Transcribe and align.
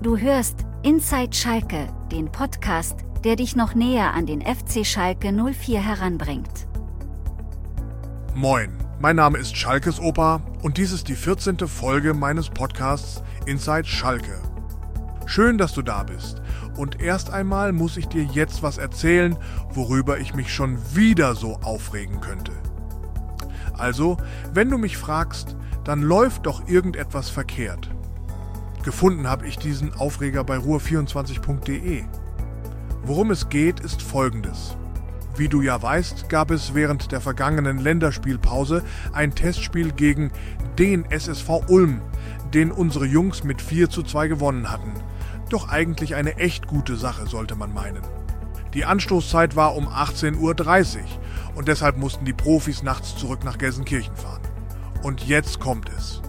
Du 0.00 0.16
hörst 0.16 0.64
Inside 0.84 1.34
Schalke, 1.34 1.88
den 2.12 2.30
Podcast, 2.30 2.94
der 3.24 3.34
dich 3.34 3.56
noch 3.56 3.74
näher 3.74 4.14
an 4.14 4.26
den 4.26 4.42
FC 4.42 4.86
Schalke 4.86 5.32
04 5.32 5.80
heranbringt. 5.80 6.68
Moin, 8.32 8.72
mein 9.00 9.16
Name 9.16 9.38
ist 9.38 9.56
Schalkes 9.56 9.98
Opa 9.98 10.40
und 10.62 10.76
dies 10.76 10.92
ist 10.92 11.08
die 11.08 11.16
14. 11.16 11.66
Folge 11.66 12.14
meines 12.14 12.48
Podcasts 12.48 13.24
Inside 13.46 13.86
Schalke. 13.86 14.40
Schön, 15.26 15.58
dass 15.58 15.72
du 15.72 15.82
da 15.82 16.04
bist. 16.04 16.42
Und 16.76 17.00
erst 17.00 17.30
einmal 17.30 17.72
muss 17.72 17.96
ich 17.96 18.06
dir 18.06 18.22
jetzt 18.22 18.62
was 18.62 18.78
erzählen, 18.78 19.36
worüber 19.70 20.20
ich 20.20 20.32
mich 20.32 20.54
schon 20.54 20.78
wieder 20.94 21.34
so 21.34 21.56
aufregen 21.56 22.20
könnte. 22.20 22.52
Also, 23.76 24.16
wenn 24.54 24.70
du 24.70 24.78
mich 24.78 24.96
fragst, 24.96 25.56
dann 25.82 26.02
läuft 26.02 26.46
doch 26.46 26.68
irgendetwas 26.68 27.30
verkehrt. 27.30 27.90
Gefunden 28.88 29.28
habe 29.28 29.46
ich 29.46 29.58
diesen 29.58 29.92
Aufreger 29.92 30.44
bei 30.44 30.56
ruhr24.de. 30.56 32.04
Worum 33.02 33.30
es 33.30 33.50
geht, 33.50 33.80
ist 33.80 34.00
folgendes. 34.00 34.78
Wie 35.36 35.48
du 35.48 35.60
ja 35.60 35.82
weißt, 35.82 36.30
gab 36.30 36.50
es 36.50 36.72
während 36.72 37.12
der 37.12 37.20
vergangenen 37.20 37.76
Länderspielpause 37.76 38.82
ein 39.12 39.34
Testspiel 39.34 39.92
gegen 39.92 40.30
den 40.78 41.04
SSV 41.10 41.68
Ulm, 41.68 42.00
den 42.54 42.72
unsere 42.72 43.04
Jungs 43.04 43.44
mit 43.44 43.60
4 43.60 43.90
zu 43.90 44.02
2 44.02 44.28
gewonnen 44.28 44.70
hatten. 44.70 44.94
Doch 45.50 45.68
eigentlich 45.68 46.14
eine 46.14 46.38
echt 46.38 46.66
gute 46.66 46.96
Sache, 46.96 47.26
sollte 47.26 47.56
man 47.56 47.74
meinen. 47.74 48.00
Die 48.72 48.86
Anstoßzeit 48.86 49.54
war 49.54 49.76
um 49.76 49.86
18.30 49.86 50.38
Uhr 50.38 51.04
und 51.56 51.68
deshalb 51.68 51.98
mussten 51.98 52.24
die 52.24 52.32
Profis 52.32 52.82
nachts 52.82 53.16
zurück 53.16 53.44
nach 53.44 53.58
Gelsenkirchen 53.58 54.16
fahren. 54.16 54.40
Und 55.02 55.26
jetzt 55.26 55.60
kommt 55.60 55.90
es. 55.94 56.22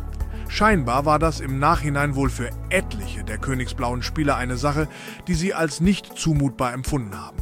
Scheinbar 0.49 1.05
war 1.05 1.19
das 1.19 1.41
im 1.41 1.59
Nachhinein 1.59 2.15
wohl 2.15 2.31
für 2.31 2.49
etliche 2.71 3.23
der 3.23 3.37
königsblauen 3.37 4.01
Spieler 4.01 4.35
eine 4.35 4.57
Sache, 4.57 4.87
die 5.27 5.35
sie 5.35 5.53
als 5.53 5.79
nicht 5.79 6.17
zumutbar 6.17 6.73
empfunden 6.73 7.15
haben. 7.15 7.37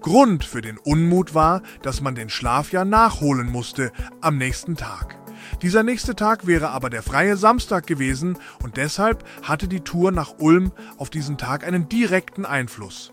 Grund 0.00 0.44
für 0.44 0.62
den 0.62 0.78
Unmut 0.78 1.34
war, 1.34 1.62
dass 1.82 2.00
man 2.00 2.14
den 2.14 2.30
Schlaf 2.30 2.72
ja 2.72 2.86
nachholen 2.86 3.52
musste 3.52 3.92
am 4.22 4.38
nächsten 4.38 4.76
Tag. 4.76 5.18
Dieser 5.60 5.82
nächste 5.82 6.16
Tag 6.16 6.46
wäre 6.46 6.70
aber 6.70 6.88
der 6.88 7.02
freie 7.02 7.36
Samstag 7.36 7.86
gewesen 7.86 8.38
und 8.62 8.78
deshalb 8.78 9.24
hatte 9.42 9.68
die 9.68 9.80
Tour 9.80 10.10
nach 10.10 10.38
Ulm 10.38 10.72
auf 10.96 11.10
diesen 11.10 11.36
Tag 11.36 11.66
einen 11.66 11.88
direkten 11.90 12.46
Einfluss. 12.46 13.12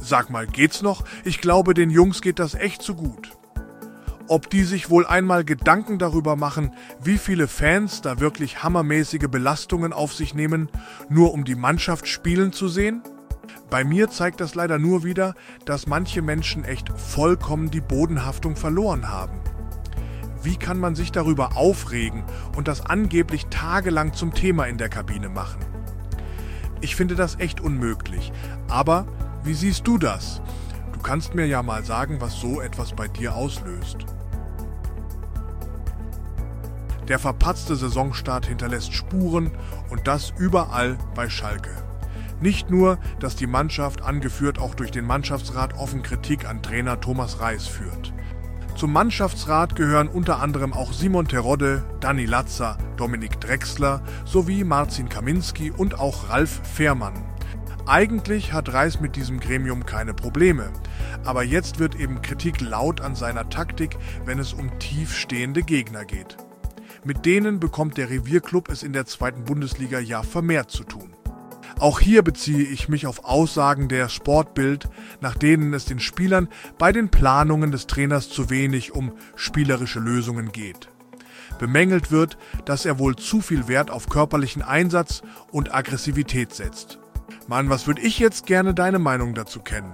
Sag 0.00 0.30
mal, 0.30 0.46
geht's 0.46 0.80
noch? 0.80 1.04
Ich 1.24 1.42
glaube, 1.42 1.74
den 1.74 1.90
Jungs 1.90 2.22
geht 2.22 2.38
das 2.38 2.54
echt 2.54 2.82
zu 2.82 2.94
gut 2.94 3.32
ob 4.32 4.48
die 4.48 4.64
sich 4.64 4.88
wohl 4.88 5.04
einmal 5.04 5.44
Gedanken 5.44 5.98
darüber 5.98 6.36
machen, 6.36 6.70
wie 7.04 7.18
viele 7.18 7.46
Fans 7.46 8.00
da 8.00 8.18
wirklich 8.18 8.62
hammermäßige 8.62 9.28
Belastungen 9.30 9.92
auf 9.92 10.14
sich 10.14 10.34
nehmen, 10.34 10.70
nur 11.10 11.34
um 11.34 11.44
die 11.44 11.54
Mannschaft 11.54 12.08
spielen 12.08 12.50
zu 12.50 12.66
sehen? 12.66 13.02
Bei 13.68 13.84
mir 13.84 14.08
zeigt 14.08 14.40
das 14.40 14.54
leider 14.54 14.78
nur 14.78 15.04
wieder, 15.04 15.34
dass 15.66 15.86
manche 15.86 16.22
Menschen 16.22 16.64
echt 16.64 16.88
vollkommen 16.98 17.70
die 17.70 17.82
Bodenhaftung 17.82 18.56
verloren 18.56 19.10
haben. 19.10 19.38
Wie 20.42 20.56
kann 20.56 20.80
man 20.80 20.94
sich 20.94 21.12
darüber 21.12 21.54
aufregen 21.58 22.24
und 22.56 22.68
das 22.68 22.86
angeblich 22.86 23.48
tagelang 23.50 24.14
zum 24.14 24.32
Thema 24.32 24.64
in 24.64 24.78
der 24.78 24.88
Kabine 24.88 25.28
machen? 25.28 25.60
Ich 26.80 26.96
finde 26.96 27.16
das 27.16 27.38
echt 27.38 27.60
unmöglich. 27.60 28.32
Aber 28.70 29.04
wie 29.44 29.52
siehst 29.52 29.86
du 29.86 29.98
das? 29.98 30.40
Du 30.94 31.00
kannst 31.00 31.34
mir 31.34 31.44
ja 31.44 31.62
mal 31.62 31.84
sagen, 31.84 32.22
was 32.22 32.40
so 32.40 32.62
etwas 32.62 32.94
bei 32.94 33.08
dir 33.08 33.34
auslöst. 33.34 34.06
Der 37.08 37.18
verpatzte 37.18 37.76
Saisonstart 37.76 38.46
hinterlässt 38.46 38.92
Spuren 38.92 39.50
und 39.90 40.06
das 40.06 40.32
überall 40.38 40.96
bei 41.14 41.28
Schalke. 41.28 41.70
Nicht 42.40 42.70
nur, 42.70 42.98
dass 43.20 43.36
die 43.36 43.46
Mannschaft, 43.46 44.02
angeführt 44.02 44.58
auch 44.58 44.74
durch 44.74 44.90
den 44.90 45.06
Mannschaftsrat, 45.06 45.74
offen 45.74 46.02
Kritik 46.02 46.48
an 46.48 46.62
Trainer 46.62 47.00
Thomas 47.00 47.40
Reis 47.40 47.66
führt. 47.66 48.12
Zum 48.76 48.92
Mannschaftsrat 48.92 49.76
gehören 49.76 50.08
unter 50.08 50.40
anderem 50.40 50.72
auch 50.72 50.92
Simon 50.92 51.28
Terodde, 51.28 51.84
Dani 52.00 52.24
Latzer, 52.24 52.78
Dominik 52.96 53.40
Drexler 53.40 54.02
sowie 54.24 54.64
Marcin 54.64 55.08
Kaminski 55.08 55.70
und 55.70 55.98
auch 55.98 56.30
Ralf 56.30 56.60
Fehrmann. 56.64 57.14
Eigentlich 57.86 58.52
hat 58.52 58.72
Reis 58.72 59.00
mit 59.00 59.16
diesem 59.16 59.40
Gremium 59.40 59.86
keine 59.86 60.14
Probleme, 60.14 60.70
aber 61.24 61.42
jetzt 61.42 61.78
wird 61.78 61.94
eben 61.96 62.22
Kritik 62.22 62.60
laut 62.60 63.00
an 63.00 63.14
seiner 63.14 63.50
Taktik, 63.50 63.96
wenn 64.24 64.38
es 64.38 64.52
um 64.52 64.78
tiefstehende 64.78 65.62
Gegner 65.62 66.04
geht. 66.04 66.36
Mit 67.04 67.26
denen 67.26 67.58
bekommt 67.58 67.96
der 67.96 68.10
Revierclub 68.10 68.68
es 68.68 68.84
in 68.84 68.92
der 68.92 69.06
zweiten 69.06 69.44
Bundesliga 69.44 69.98
ja 69.98 70.22
vermehrt 70.22 70.70
zu 70.70 70.84
tun. 70.84 71.12
Auch 71.80 71.98
hier 71.98 72.22
beziehe 72.22 72.62
ich 72.62 72.88
mich 72.88 73.08
auf 73.08 73.24
Aussagen 73.24 73.88
der 73.88 74.08
Sportbild, 74.08 74.88
nach 75.20 75.34
denen 75.34 75.74
es 75.74 75.84
den 75.84 75.98
Spielern 75.98 76.48
bei 76.78 76.92
den 76.92 77.08
Planungen 77.08 77.72
des 77.72 77.88
Trainers 77.88 78.28
zu 78.28 78.50
wenig 78.50 78.94
um 78.94 79.12
spielerische 79.34 79.98
Lösungen 79.98 80.52
geht. 80.52 80.90
Bemängelt 81.58 82.12
wird, 82.12 82.38
dass 82.66 82.86
er 82.86 83.00
wohl 83.00 83.16
zu 83.16 83.40
viel 83.40 83.66
Wert 83.66 83.90
auf 83.90 84.08
körperlichen 84.08 84.62
Einsatz 84.62 85.22
und 85.50 85.74
Aggressivität 85.74 86.54
setzt. 86.54 87.00
Mann, 87.48 87.68
was 87.68 87.88
würde 87.88 88.02
ich 88.02 88.20
jetzt 88.20 88.46
gerne 88.46 88.74
deine 88.74 89.00
Meinung 89.00 89.34
dazu 89.34 89.58
kennen? 89.58 89.92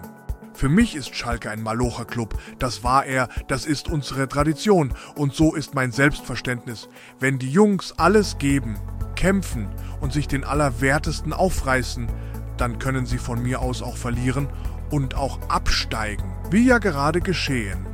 Für 0.58 0.69
mich 0.69 0.96
ist 0.96 1.14
Schalke 1.14 1.52
ein 1.52 1.62
Malocher-Club. 1.62 2.36
Das 2.58 2.82
war 2.82 3.06
er, 3.06 3.28
das 3.46 3.64
ist 3.64 3.88
unsere 3.88 4.26
Tradition. 4.26 4.92
Und 5.14 5.32
so 5.32 5.54
ist 5.54 5.76
mein 5.76 5.92
Selbstverständnis. 5.92 6.88
Wenn 7.20 7.38
die 7.38 7.52
Jungs 7.52 7.94
alles 7.96 8.38
geben, 8.38 8.76
kämpfen 9.14 9.69
und 10.00 10.12
sich 10.12 10.26
den 10.26 10.42
Allerwertesten 10.42 11.32
aufreißen, 11.32 12.08
dann 12.56 12.80
können 12.80 13.06
sie 13.06 13.19
von 13.19 13.41
mir 13.41 13.60
aus 13.60 13.82
auch 13.82 13.96
verlieren 13.96 14.48
und 14.91 15.14
auch 15.14 15.38
absteigen, 15.48 16.32
wie 16.50 16.66
ja 16.66 16.78
gerade 16.78 17.20
geschehen. 17.20 17.86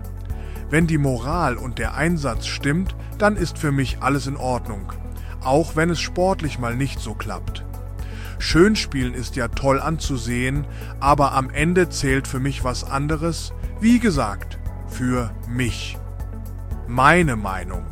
Wenn 0.71 0.87
die 0.87 0.97
Moral 0.97 1.59
und 1.59 1.79
der 1.79 1.93
Einsatz 1.93 2.47
stimmt, 2.47 2.97
dann 3.19 3.37
ist 3.37 3.59
für 3.59 3.73
mich 3.73 3.99
alles 4.01 4.27
in 4.27 4.39
Ordnung, 4.39 4.91
auch 5.43 5.77
wenn 5.77 5.91
es 5.91 6.01
sportlich 6.01 6.59
mal 6.59 6.75
nicht 6.75 6.99
so 6.99 7.13
klappt. 7.13 7.63
Schönspielen 8.39 9.15
ist 9.15 9.37
ja 9.37 9.49
toll 9.49 9.81
anzusehen, 9.81 10.67
aber 11.01 11.33
am 11.33 11.51
Ende 11.51 11.89
zählt 11.89 12.29
für 12.29 12.41
mich 12.41 12.65
was 12.65 12.85
anderes. 12.85 13.53
Wie 13.81 13.99
gesagt, 13.99 14.59
für 14.89 15.31
mich. 15.49 15.99
Meine 16.87 17.37
Meinung. 17.37 17.85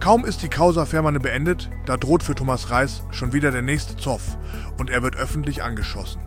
Kaum 0.00 0.24
ist 0.24 0.42
die 0.42 0.48
Causa 0.48 0.86
Fährmanne 0.86 1.20
beendet, 1.20 1.68
da 1.84 1.98
droht 1.98 2.22
für 2.22 2.34
Thomas 2.34 2.70
Reis 2.70 3.02
schon 3.10 3.34
wieder 3.34 3.50
der 3.50 3.60
nächste 3.60 3.96
Zoff 3.96 4.38
und 4.78 4.88
er 4.88 5.02
wird 5.02 5.16
öffentlich 5.16 5.62
angeschossen. 5.62 6.22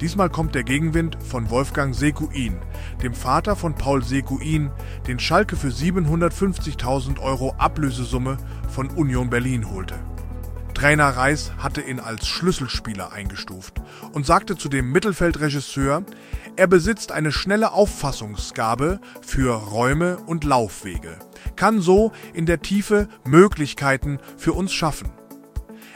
Diesmal 0.00 0.28
kommt 0.28 0.54
der 0.54 0.62
Gegenwind 0.62 1.16
von 1.22 1.50
Wolfgang 1.50 1.94
Sekuin, 1.94 2.58
dem 3.02 3.14
Vater 3.14 3.56
von 3.56 3.74
Paul 3.74 4.04
Sekuin, 4.04 4.70
den 5.06 5.18
Schalke 5.18 5.56
für 5.56 5.68
750.000 5.68 7.18
Euro 7.18 7.54
Ablösesumme 7.58 8.36
von 8.68 8.90
Union 8.90 9.30
Berlin 9.30 9.70
holte. 9.70 9.94
Trainer 10.78 11.08
Reis 11.08 11.50
hatte 11.58 11.80
ihn 11.80 11.98
als 11.98 12.28
Schlüsselspieler 12.28 13.10
eingestuft 13.10 13.82
und 14.12 14.24
sagte 14.24 14.56
zu 14.56 14.68
dem 14.68 14.92
Mittelfeldregisseur, 14.92 16.04
er 16.54 16.66
besitzt 16.68 17.10
eine 17.10 17.32
schnelle 17.32 17.72
Auffassungsgabe 17.72 19.00
für 19.20 19.54
Räume 19.54 20.18
und 20.18 20.44
Laufwege, 20.44 21.18
kann 21.56 21.80
so 21.80 22.12
in 22.32 22.46
der 22.46 22.62
Tiefe 22.62 23.08
Möglichkeiten 23.24 24.20
für 24.36 24.52
uns 24.52 24.72
schaffen. 24.72 25.10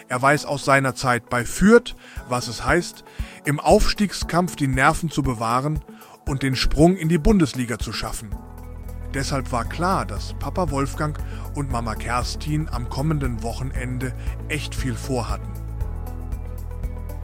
Er 0.08 0.20
weiß 0.20 0.46
aus 0.46 0.64
seiner 0.64 0.96
Zeit 0.96 1.30
bei 1.30 1.44
Fürth, 1.44 1.94
was 2.28 2.48
es 2.48 2.64
heißt, 2.64 3.04
im 3.44 3.60
Aufstiegskampf 3.60 4.56
die 4.56 4.66
Nerven 4.66 5.10
zu 5.10 5.22
bewahren 5.22 5.78
und 6.28 6.42
den 6.42 6.56
Sprung 6.56 6.96
in 6.96 7.08
die 7.08 7.18
Bundesliga 7.18 7.78
zu 7.78 7.92
schaffen. 7.92 8.30
Deshalb 9.14 9.52
war 9.52 9.64
klar, 9.64 10.06
dass 10.06 10.32
Papa 10.34 10.70
Wolfgang 10.70 11.18
und 11.54 11.70
Mama 11.70 11.94
Kerstin 11.94 12.68
am 12.70 12.88
kommenden 12.88 13.42
Wochenende 13.42 14.14
echt 14.48 14.74
viel 14.74 14.94
vorhatten. 14.94 15.52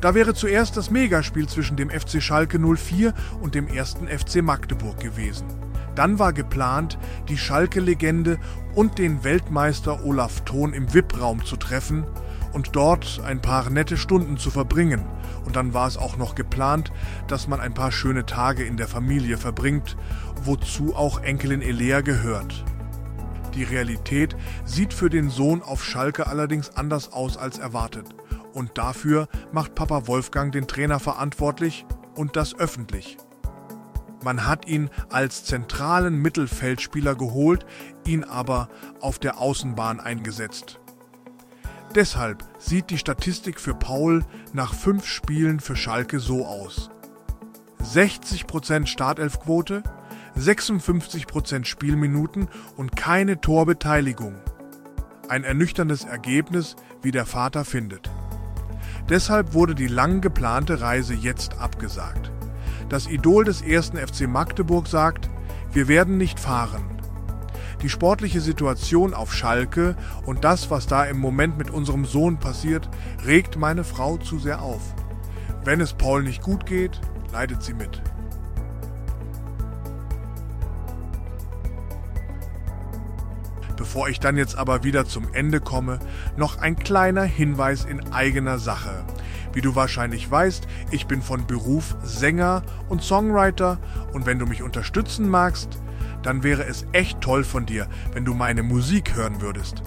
Da 0.01 0.15
wäre 0.15 0.35
zuerst 0.35 0.77
das 0.77 0.91
Megaspiel 0.91 1.49
zwischen 1.49 1.77
dem 1.77 1.91
FC 1.91 2.23
Schalke 2.23 2.59
04 2.59 3.15
und 3.41 3.55
dem 3.55 3.67
ersten 3.67 4.07
FC 4.07 4.43
Magdeburg 4.43 5.01
gewesen. 5.01 5.47
Dann 5.97 6.21
war 6.21 6.33
geplant, 6.33 6.99
die 7.29 7.37
Schalke-Legende 7.37 8.39
und 8.77 8.99
den 8.99 9.25
Weltmeister 9.25 10.05
Olaf 10.05 10.43
Thon 10.43 10.73
im 10.73 10.95
VIP-Raum 10.95 11.45
zu 11.45 11.57
treffen 11.57 12.05
und 12.59 12.75
dort 12.75 13.21
ein 13.25 13.41
paar 13.41 13.71
nette 13.71 13.97
Stunden 13.97 14.37
zu 14.37 14.51
verbringen. 14.51 15.07
Und 15.45 15.55
dann 15.55 15.75
war 15.75 15.87
es 15.87 15.97
auch 15.97 16.17
noch 16.17 16.35
geplant, 16.35 16.91
dass 17.29 17.47
man 17.47 17.61
ein 17.61 17.73
paar 17.73 17.93
schöne 17.93 18.27
Tage 18.27 18.65
in 18.65 18.77
der 18.77 18.89
Familie 18.89 19.39
verbringt 19.39 19.97
wozu 20.45 20.95
auch 20.95 21.21
Enkelin 21.21 21.63
Elea 21.63 22.01
gehört. 22.01 22.65
Die 23.55 23.65
Realität 23.65 24.37
sieht 24.65 24.95
für 24.95 25.11
den 25.11 25.31
Sohn 25.31 25.63
auf 25.63 25.85
Schalke 25.85 26.27
allerdings 26.27 26.71
anders 26.71 27.13
aus 27.13 27.37
als 27.37 27.59
erwartet. 27.59 28.07
Und 28.53 28.79
dafür 28.79 29.29
macht 29.53 29.75
Papa 29.75 30.07
Wolfgang 30.07 30.53
den 30.53 30.67
Trainer 30.67 31.01
verantwortlich 31.01 31.87
und 32.15 32.37
das 32.37 32.59
öffentlich. 32.59 33.17
Man 34.23 34.47
hat 34.47 34.67
ihn 34.67 34.91
als 35.11 35.45
zentralen 35.45 36.21
Mittelfeldspieler 36.21 37.15
geholt, 37.15 37.65
ihn 38.05 38.25
aber 38.25 38.69
auf 39.01 39.19
der 39.19 39.39
Außenbahn 39.39 40.01
eingesetzt. 40.01 40.81
Deshalb 41.99 42.45
sieht 42.61 42.91
die 42.91 42.99
Statistik 42.99 43.59
für 43.59 43.75
Paul 43.75 44.25
nach 44.53 44.73
fünf 44.73 45.05
Spielen 45.05 45.59
für 45.59 45.75
Schalke 45.75 46.21
so 46.21 46.47
aus. 46.47 46.91
60% 47.83 48.87
Startelfquote, 48.87 49.83
56% 50.39 51.65
Spielminuten 51.65 52.47
und 52.77 52.95
keine 52.95 53.41
Torbeteiligung. 53.41 54.37
Ein 55.29 55.43
ernüchterndes 55.43 56.05
Ergebnis, 56.05 56.77
wie 57.03 57.11
der 57.11 57.27
Vater 57.27 57.65
findet. 57.65 58.09
Deshalb 59.09 59.53
wurde 59.53 59.75
die 59.75 59.89
lang 59.89 60.21
geplante 60.21 60.81
Reise 60.81 61.15
jetzt 61.15 61.59
abgesagt. 61.59 62.31
Das 62.89 63.09
Idol 63.09 63.43
des 63.43 63.61
ersten 63.61 63.97
FC 63.97 64.29
Magdeburg 64.29 64.87
sagt, 64.87 65.29
wir 65.73 65.89
werden 65.89 66.17
nicht 66.17 66.39
fahren. 66.39 66.98
Die 67.83 67.89
sportliche 67.89 68.41
Situation 68.41 69.15
auf 69.15 69.33
Schalke 69.33 69.97
und 70.27 70.43
das, 70.43 70.71
was 70.71 70.89
da 70.89 71.05
im 71.05 71.19
Moment 71.19 71.59
mit 71.59 71.71
unserem 71.71 72.05
Sohn 72.05 72.39
passiert, 72.39 72.89
regt 73.25 73.57
meine 73.57 73.85
Frau 73.85 74.17
zu 74.17 74.39
sehr 74.39 74.63
auf. 74.63 74.83
Wenn 75.65 75.81
es 75.81 75.93
Paul 75.93 76.25
nicht 76.25 76.43
gut 76.43 76.67
geht, 76.67 77.01
leidet 77.33 77.63
sie 77.63 77.75
mit. 77.75 78.03
Bevor 83.77 84.09
ich 84.09 84.19
dann 84.19 84.37
jetzt 84.37 84.59
aber 84.59 84.83
wieder 84.83 85.07
zum 85.07 85.33
Ende 85.33 85.61
komme, 85.61 86.01
noch 86.37 86.59
ein 86.59 86.75
kleiner 86.75 87.23
Hinweis 87.23 87.85
in 87.85 88.13
eigener 88.13 88.59
Sache. 88.59 89.05
Wie 89.53 89.61
du 89.61 89.77
wahrscheinlich 89.77 90.29
weißt, 90.29 90.67
ich 90.91 91.07
bin 91.07 91.23
von 91.23 91.47
Beruf 91.47 91.97
Sänger 92.03 92.65
und 92.89 93.03
Songwriter 93.03 93.79
und 94.13 94.27
wenn 94.27 94.41
du 94.41 94.47
mich 94.47 94.65
unterstützen 94.65 95.29
magst, 95.29 95.79
dann 96.23 96.43
wäre 96.43 96.65
es 96.65 96.87
echt 96.93 97.21
toll 97.21 97.45
von 97.45 97.67
dir, 97.67 97.89
wenn 98.13 98.25
du 98.25 98.35
meine 98.35 98.63
Musik 98.63 99.15
hören 99.15 99.41
würdest. 99.41 99.83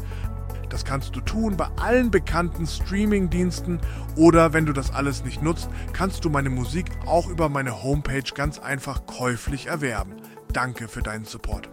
Das 0.70 0.86
kannst 0.86 1.16
du 1.18 1.22
tun 1.22 1.58
bei 1.58 1.68
allen 1.76 2.12
bekannten 2.12 2.66
Streaming-Diensten 2.66 3.82
oder 4.16 4.54
wenn 4.54 4.66
du 4.66 4.72
das 4.72 4.94
alles 4.94 5.26
nicht 5.26 5.44
nutzt, 5.44 5.70
kannst 5.92 6.24
du 6.24 6.30
meine 6.30 6.50
Musik 6.50 6.86
auch 7.06 7.28
über 7.28 7.50
meine 7.50 7.84
Homepage 7.84 8.24
ganz 8.34 8.58
einfach 8.58 9.06
käuflich 9.06 9.68
erwerben. 9.68 10.14
Danke 10.54 10.88
für 10.88 11.02
deinen 11.02 11.26
Support. 11.26 11.70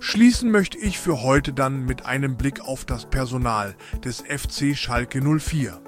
Schließen 0.00 0.50
möchte 0.50 0.78
ich 0.78 0.98
für 0.98 1.22
heute 1.22 1.52
dann 1.52 1.86
mit 1.86 2.06
einem 2.06 2.36
Blick 2.36 2.60
auf 2.60 2.84
das 2.84 3.06
Personal 3.06 3.74
des 4.04 4.20
FC 4.20 4.76
Schalke 4.76 5.22
04. 5.22 5.83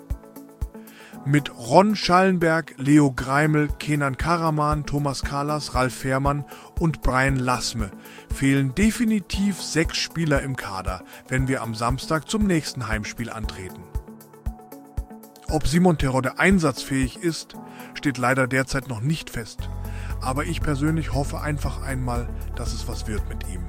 Mit 1.28 1.50
Ron 1.58 1.96
Schallenberg, 1.96 2.74
Leo 2.76 3.10
Greimel, 3.10 3.66
Kenan 3.80 4.16
Karaman, 4.16 4.86
Thomas 4.86 5.22
Kalas, 5.22 5.74
Ralf 5.74 5.92
Fährmann 5.92 6.44
und 6.78 7.02
Brian 7.02 7.34
Lassme 7.34 7.90
fehlen 8.32 8.76
definitiv 8.76 9.60
sechs 9.60 9.96
Spieler 9.96 10.42
im 10.42 10.54
Kader, 10.54 11.02
wenn 11.26 11.48
wir 11.48 11.62
am 11.62 11.74
Samstag 11.74 12.30
zum 12.30 12.46
nächsten 12.46 12.86
Heimspiel 12.86 13.28
antreten. 13.28 13.82
Ob 15.48 15.66
Simon 15.66 15.98
Terodde 15.98 16.38
einsatzfähig 16.38 17.16
ist, 17.16 17.56
steht 17.94 18.18
leider 18.18 18.46
derzeit 18.46 18.86
noch 18.86 19.00
nicht 19.00 19.28
fest. 19.28 19.68
Aber 20.20 20.44
ich 20.44 20.60
persönlich 20.60 21.12
hoffe 21.12 21.40
einfach 21.40 21.82
einmal, 21.82 22.28
dass 22.54 22.72
es 22.72 22.86
was 22.86 23.08
wird 23.08 23.28
mit 23.28 23.48
ihm. 23.48 23.64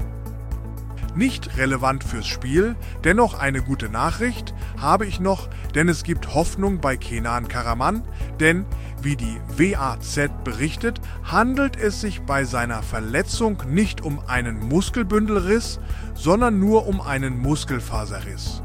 Nicht 1.18 1.58
relevant 1.58 2.04
fürs 2.04 2.28
Spiel, 2.28 2.76
dennoch 3.04 3.34
eine 3.34 3.64
gute 3.64 3.90
Nachricht 3.90 4.54
habe 4.80 5.08
ich 5.08 5.20
noch, 5.20 5.50
denn 5.74 5.90
es 5.90 6.04
gibt 6.04 6.36
Hoffnung 6.36 6.80
bei 6.80 6.96
Kenan 6.96 7.48
Karaman, 7.48 8.04
denn 8.40 8.66
wie 9.02 9.16
die 9.16 9.42
WAZ 9.58 10.30
berichtet, 10.44 11.02
handelt 11.24 11.76
es 11.76 12.02
sich 12.02 12.22
bei 12.22 12.44
seiner 12.44 12.84
Verletzung 12.84 13.64
nicht 13.68 14.02
um 14.02 14.20
einen 14.28 14.60
Muskelbündelriss, 14.70 15.80
sondern 16.14 16.60
nur 16.60 16.86
um 16.86 17.02
einen 17.02 17.40
Muskelfaserriss. 17.40 18.62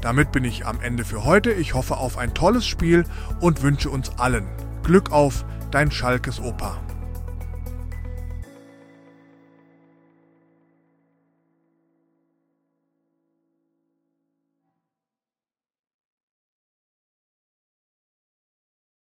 Damit 0.00 0.32
bin 0.32 0.44
ich 0.44 0.64
am 0.64 0.80
Ende 0.80 1.04
für 1.04 1.24
heute. 1.24 1.52
Ich 1.52 1.74
hoffe 1.74 1.98
auf 1.98 2.16
ein 2.16 2.32
tolles 2.32 2.66
Spiel 2.66 3.04
und 3.40 3.60
wünsche 3.62 3.90
uns 3.90 4.18
allen 4.18 4.46
Glück 4.84 5.12
auf, 5.12 5.44
dein 5.70 5.90
Schalkes 5.90 6.40
Opa. 6.40 6.78